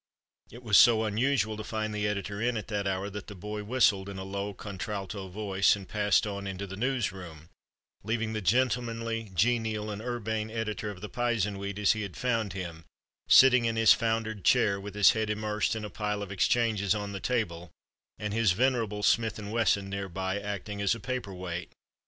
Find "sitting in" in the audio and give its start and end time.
13.29-13.75